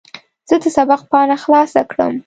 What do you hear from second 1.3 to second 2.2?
خلاصه کړم.